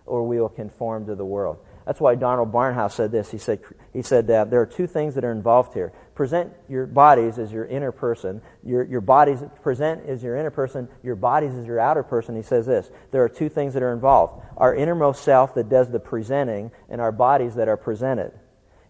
[0.06, 1.58] or we will conform to the world.
[1.88, 3.30] That's why Donald Barnhouse said this.
[3.30, 3.60] He said,
[3.94, 5.94] he said that there are two things that are involved here.
[6.14, 8.42] Present your bodies as your inner person.
[8.62, 10.88] Your, your bodies present as your inner person.
[11.02, 12.36] Your bodies as your outer person.
[12.36, 12.90] He says this.
[13.10, 14.42] There are two things that are involved.
[14.58, 18.32] Our innermost self that does the presenting and our bodies that are presented.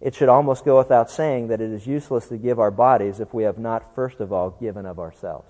[0.01, 3.33] It should almost go without saying that it is useless to give our bodies if
[3.33, 5.47] we have not first of all given of ourselves.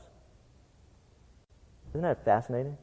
[1.92, 2.76] Isn't that fascinating?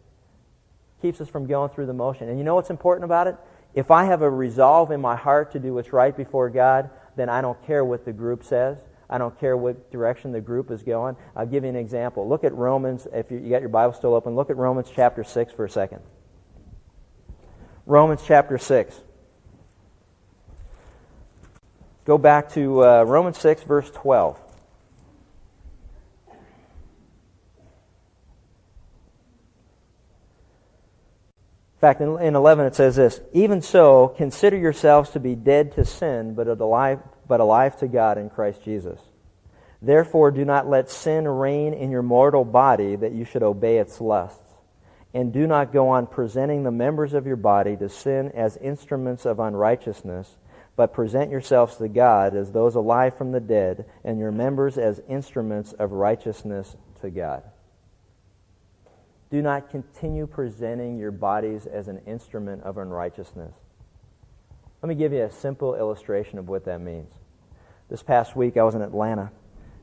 [1.01, 2.29] Keeps us from going through the motion.
[2.29, 3.36] And you know what's important about it?
[3.73, 7.29] If I have a resolve in my heart to do what's right before God, then
[7.29, 8.77] I don't care what the group says.
[9.10, 11.15] I don't care what direction the group is going.
[11.36, 12.27] I'll give you an example.
[12.27, 15.23] Look at Romans, if you, you got your Bible still open, look at Romans chapter
[15.23, 15.99] 6 for a second.
[17.86, 18.99] Romans chapter 6.
[22.05, 24.39] Go back to uh, Romans 6, verse 12.
[31.86, 35.86] Fact, in, in 11 it says this Even so, consider yourselves to be dead to
[35.86, 39.00] sin, but alive, but alive to God in Christ Jesus.
[39.82, 44.02] Therefore, do not let sin reign in your mortal body that you should obey its
[44.02, 44.39] lusts.
[45.13, 49.26] And do not go on presenting the members of your body to sin as instruments
[49.26, 50.28] of unrighteousness,
[50.76, 55.00] but present yourselves to God as those alive from the dead, and your members as
[55.08, 57.43] instruments of righteousness to God.
[59.31, 63.53] Do not continue presenting your bodies as an instrument of unrighteousness.
[64.81, 67.11] Let me give you a simple illustration of what that means.
[67.89, 69.31] This past week I was in Atlanta,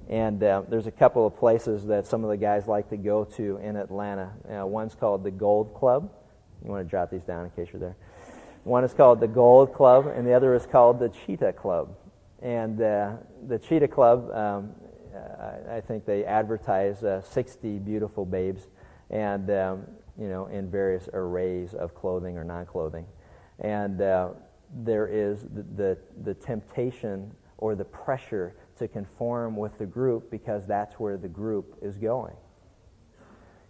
[0.09, 3.25] and uh, there's a couple of places that some of the guys like to go
[3.25, 4.31] to in Atlanta.
[4.49, 6.09] Uh, one's called the Gold Club.
[6.65, 7.97] You want to jot these down in case you're there.
[8.63, 11.97] One is called the Gold Club, and the other is called the Cheetah Club.
[12.41, 13.15] And uh,
[13.49, 14.71] the Cheetah Club, um,
[15.69, 18.69] I think they advertise uh, 60 beautiful babes
[19.13, 19.87] and um,
[20.19, 23.07] you know in various arrays of clothing or non-clothing,
[23.61, 24.31] and uh,
[24.85, 30.67] there is the, the, the temptation or the pressure to conform with the group because
[30.67, 32.35] that's where the group is going.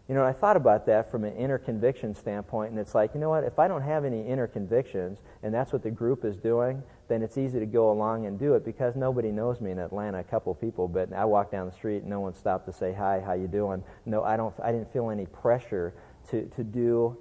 [0.09, 3.20] You know, I thought about that from an inner conviction standpoint, and it's like, you
[3.20, 3.44] know what?
[3.44, 7.22] If I don't have any inner convictions, and that's what the group is doing, then
[7.22, 10.18] it's easy to go along and do it because nobody knows me in Atlanta.
[10.18, 12.92] A couple people, but I walk down the street, and no one stopped to say
[12.92, 13.82] hi, how you doing?
[14.06, 14.54] No, I don't.
[14.62, 15.94] I didn't feel any pressure
[16.30, 17.16] to to do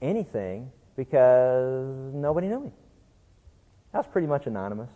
[0.00, 2.70] anything because nobody knew me.
[3.94, 4.90] I was pretty much anonymous,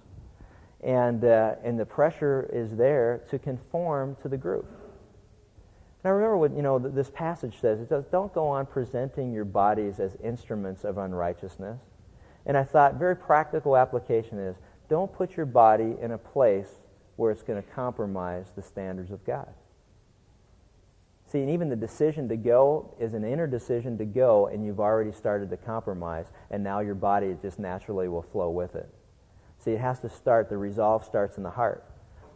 [0.83, 4.67] and uh, and the pressure is there to conform to the group.
[6.05, 7.81] Now I remember what you know this passage says.
[7.81, 11.81] It says, "Don't go on presenting your bodies as instruments of unrighteousness."
[12.47, 14.57] And I thought very practical application is
[14.89, 16.69] don't put your body in a place
[17.17, 19.49] where it's going to compromise the standards of God.
[21.29, 24.79] See, and even the decision to go is an inner decision to go, and you've
[24.79, 28.89] already started to compromise, and now your body just naturally will flow with it.
[29.59, 31.85] See, it has to start, the resolve starts in the heart.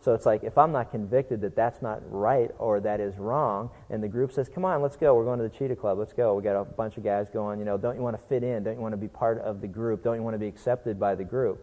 [0.03, 3.71] So it's like if I'm not convicted that that's not right or that is wrong,
[3.91, 5.15] and the group says, "Come on, let's go.
[5.15, 5.99] We're going to the Cheetah Club.
[5.99, 7.59] Let's go." We got a bunch of guys going.
[7.59, 8.63] You know, don't you want to fit in?
[8.63, 10.03] Don't you want to be part of the group?
[10.03, 11.63] Don't you want to be accepted by the group?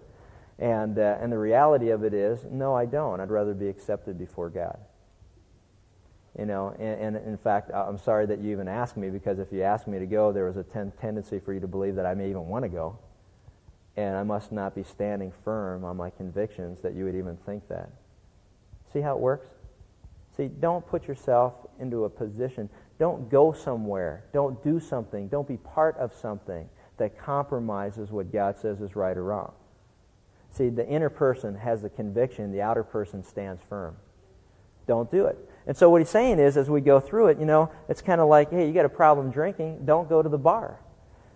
[0.60, 3.20] And uh, and the reality of it is, no, I don't.
[3.20, 4.78] I'd rather be accepted before God.
[6.38, 9.52] You know, and, and in fact, I'm sorry that you even asked me because if
[9.52, 12.06] you asked me to go, there was a ten- tendency for you to believe that
[12.06, 13.00] I may even want to go,
[13.96, 17.68] and I must not be standing firm on my convictions that you would even think
[17.70, 17.90] that.
[18.94, 19.48] See how it works?
[20.36, 22.70] See, don't put yourself into a position.
[23.00, 24.24] Don't go somewhere.
[24.34, 25.28] Don't do something.
[25.28, 29.54] Don't be part of something that compromises what God says is right or wrong.
[30.52, 33.96] See, the inner person has the conviction, the outer person stands firm.
[34.88, 35.38] Don't do it.
[35.68, 38.22] And so what he's saying is, as we go through it, you know, it's kind
[38.22, 40.80] of like, hey, you got a problem drinking, don't go to the bar.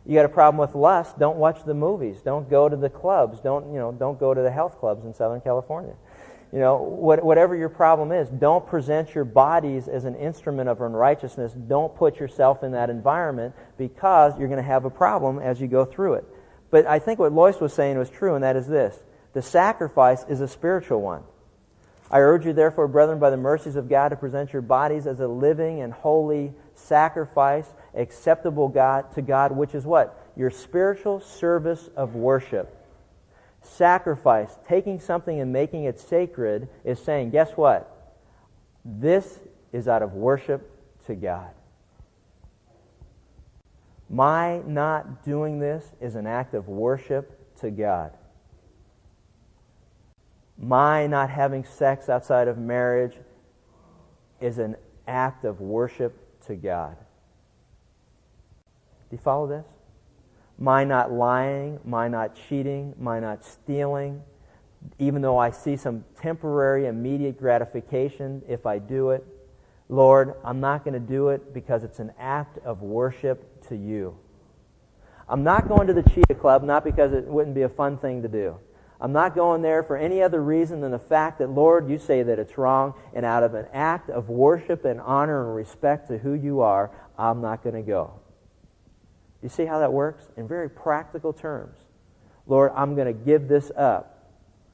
[0.06, 2.22] You got a problem with lust, don't watch the movies.
[2.22, 3.40] Don't go to the clubs.
[3.40, 5.94] Don't, you know, don't go to the health clubs in Southern California.
[6.52, 10.82] You know, what, whatever your problem is, don't present your bodies as an instrument of
[10.82, 11.54] unrighteousness.
[11.54, 15.68] Don't put yourself in that environment because you're going to have a problem as you
[15.68, 16.26] go through it.
[16.70, 18.98] But I think what Lois was saying was true, and that is this.
[19.32, 21.24] The sacrifice is a spiritual one.
[22.10, 25.22] I urge you, therefore, brethren, by the mercies of God, to present your bodies as
[25.22, 27.66] a living and holy sacrifice,
[27.96, 30.32] acceptable God to God, which is what?
[30.36, 32.81] Your spiritual service of worship
[33.62, 38.16] sacrifice, taking something and making it sacred, is saying, guess what?
[38.84, 39.40] This
[39.72, 40.70] is out of worship
[41.06, 41.52] to God.
[44.10, 48.12] My not doing this is an act of worship to God.
[50.58, 53.16] My not having sex outside of marriage
[54.42, 54.76] is an
[55.08, 56.14] act of worship
[56.46, 56.98] to God.
[59.10, 59.66] Do you follow this?
[60.58, 64.22] My not lying, my not cheating, my not stealing,
[65.00, 69.26] even though I see some temporary, immediate gratification if I do it.
[69.90, 74.18] Lord, I'm not going to do it because it's an act of worship to you.
[75.28, 78.22] I'm not going to the Cheetah Club not because it wouldn't be a fun thing
[78.22, 78.58] to do.
[79.02, 82.22] I'm not going there for any other reason than the fact that, Lord, you say
[82.22, 86.20] that it's wrong, and out of an act of worship and honor and respect to
[86.20, 88.21] who you are, I'm not going to go.
[89.42, 90.24] You see how that works?
[90.38, 91.78] In very practical terms.
[92.48, 94.30] Lord, I'm going to give this up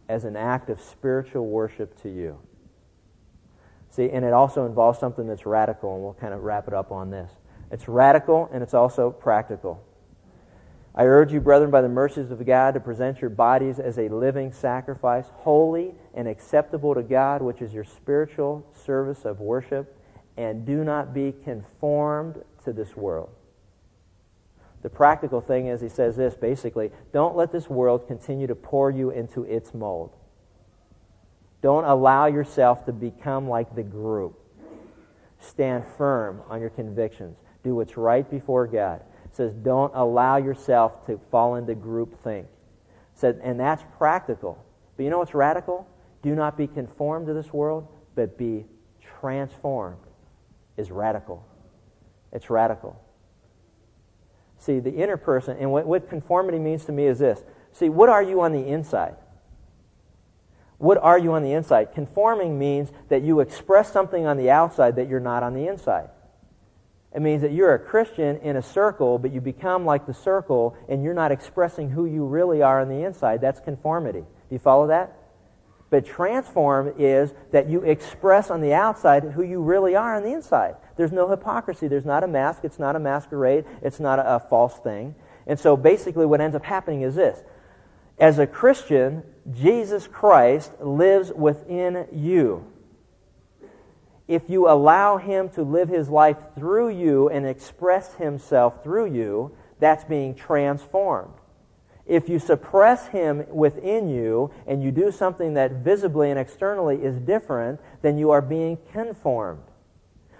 [0.09, 2.37] as an act of spiritual worship to you.
[3.91, 6.91] See, and it also involves something that's radical, and we'll kind of wrap it up
[6.91, 7.31] on this.
[7.71, 9.83] It's radical and it's also practical.
[10.95, 14.07] I urge you, brethren, by the mercies of God, to present your bodies as a
[14.09, 19.95] living sacrifice, holy and acceptable to God, which is your spiritual service of worship,
[20.37, 23.29] and do not be conformed to this world.
[24.87, 28.89] The practical thing is, he says this basically don't let this world continue to pour
[28.89, 30.15] you into its mold.
[31.61, 34.39] Don't allow yourself to become like the group.
[35.41, 37.35] Stand firm on your convictions.
[37.65, 39.01] Do what's right before God
[39.33, 42.47] says don't allow yourself to fall into group think.
[43.13, 44.63] Said, and that's practical.
[44.95, 45.85] But you know what's radical?
[46.21, 48.63] Do not be conformed to this world, but be
[49.19, 49.97] transformed.
[50.77, 51.45] Is radical.
[52.31, 52.97] It's radical.
[54.59, 57.41] See, the inner person, and what, what conformity means to me is this.
[57.73, 59.15] See, what are you on the inside?
[60.77, 61.93] What are you on the inside?
[61.93, 66.09] Conforming means that you express something on the outside that you're not on the inside.
[67.15, 70.75] It means that you're a Christian in a circle, but you become like the circle
[70.87, 73.41] and you're not expressing who you really are on the inside.
[73.41, 74.19] That's conformity.
[74.19, 75.17] Do you follow that?
[75.89, 80.33] But transform is that you express on the outside who you really are on the
[80.33, 80.75] inside.
[80.97, 81.87] There's no hypocrisy.
[81.87, 82.61] There's not a mask.
[82.63, 83.65] It's not a masquerade.
[83.81, 85.15] It's not a, a false thing.
[85.45, 87.39] And so basically, what ends up happening is this.
[88.19, 89.23] As a Christian,
[89.53, 92.65] Jesus Christ lives within you
[94.27, 99.55] if you allow Him to live His life through you and express Himself through you,
[99.79, 101.33] that's being transformed.
[102.07, 107.19] If you suppress Him within you and you do something that visibly and externally is
[107.19, 109.63] different, then you are being conformed.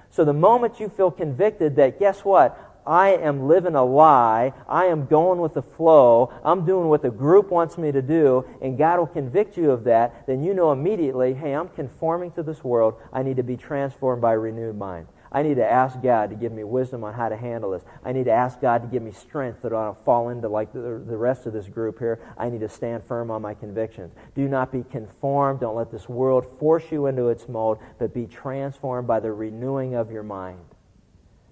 [0.09, 2.57] So the moment you feel convicted that, guess what?
[2.87, 4.53] I am living a lie.
[4.67, 6.33] I am going with the flow.
[6.45, 9.83] I'm doing what the group wants me to do, and God will convict you of
[9.83, 12.95] that, then you know immediately, hey, I'm conforming to this world.
[13.11, 15.07] I need to be transformed by a renewed mind.
[15.37, 17.83] I need to ask God to give me wisdom on how to handle this.
[18.03, 20.73] I need to ask God to give me strength that I don't fall into like
[20.73, 22.19] the, the rest of this group here.
[22.39, 24.15] I need to stand firm on my convictions.
[24.33, 25.59] Do not be conformed.
[25.59, 29.93] Don't let this world force you into its mold, but be transformed by the renewing
[29.93, 30.65] of your mind.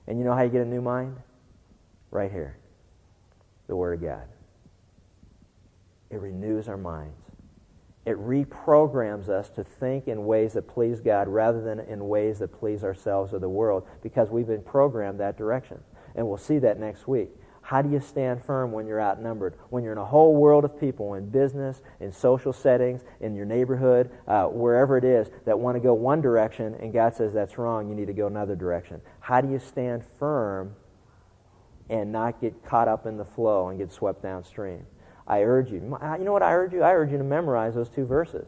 [0.08, 1.18] And you know how you get a new mind?
[2.10, 2.58] Right here.
[3.68, 4.28] The Word of God.
[6.10, 7.25] It renews our minds.
[8.06, 12.50] It reprograms us to think in ways that please God rather than in ways that
[12.50, 15.80] please ourselves or the world because we've been programmed that direction.
[16.16, 17.30] And we'll see that next week.
[17.66, 19.56] How do you stand firm when you're outnumbered?
[19.72, 23.48] When you're in a whole world of people in business, in social settings, in your
[23.48, 27.58] neighborhood, uh, wherever it is, that want to go one direction and God says that's
[27.58, 29.02] wrong, you need to go another direction.
[29.20, 30.76] How do you stand firm
[31.90, 34.86] and not get caught up in the flow and get swept downstream?
[35.28, 35.78] I urge you.
[35.78, 36.84] You know what I urge you?
[36.84, 38.48] I urge you to memorize those two verses.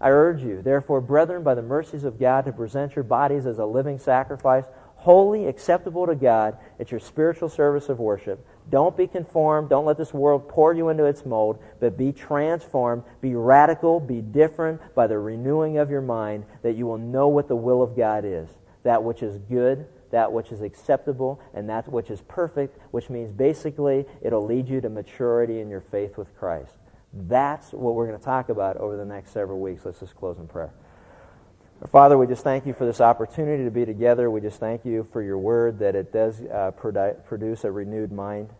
[0.00, 3.58] I urge you, therefore, brethren, by the mercies of God, to present your bodies as
[3.58, 4.64] a living sacrifice,
[4.96, 6.58] holy, acceptable to God.
[6.78, 8.44] It's your spiritual service of worship.
[8.68, 9.68] Don't be conformed.
[9.70, 13.04] Don't let this world pour you into its mold, but be transformed.
[13.20, 14.00] Be radical.
[14.00, 17.82] Be different by the renewing of your mind that you will know what the will
[17.82, 18.48] of God is.
[18.82, 23.32] That which is good, that which is acceptable, and that which is perfect, which means
[23.32, 26.72] basically it'll lead you to maturity in your faith with Christ.
[27.14, 29.84] That's what we're going to talk about over the next several weeks.
[29.84, 30.72] Let's just close in prayer.
[31.90, 34.30] Father, we just thank you for this opportunity to be together.
[34.30, 38.50] We just thank you for your word that it does uh, produce a renewed mind.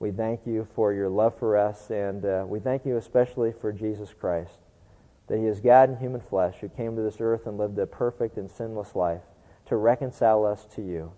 [0.00, 3.72] We thank you for your love for us, and uh, we thank you especially for
[3.72, 4.58] Jesus Christ,
[5.28, 7.86] that he is God in human flesh who came to this earth and lived a
[7.86, 9.22] perfect and sinless life
[9.66, 11.12] to reconcile us to you.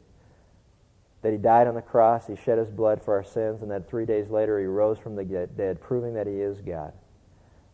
[1.22, 3.88] That he died on the cross, he shed his blood for our sins, and that
[3.88, 6.92] three days later he rose from the dead, proving that he is God.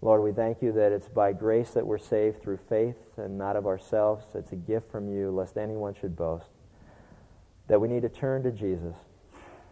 [0.01, 3.55] Lord, we thank you that it's by grace that we're saved through faith and not
[3.55, 4.25] of ourselves.
[4.35, 6.49] It's a gift from you, lest anyone should boast.
[7.69, 8.97] That we need to turn to Jesus.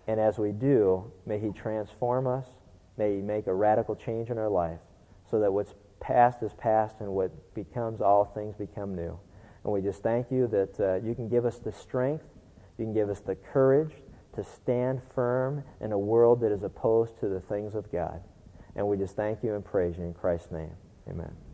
[0.06, 2.46] And as we do, may he transform us.
[2.96, 4.78] May he make a radical change in our life
[5.30, 9.18] so that what's past is past and what becomes all things become new.
[9.64, 12.24] And we just thank you that uh, you can give us the strength,
[12.78, 13.92] you can give us the courage
[14.34, 18.22] to stand firm in a world that is opposed to the things of God.
[18.76, 20.72] And we just thank you and praise you in Christ's name.
[21.08, 21.49] Amen.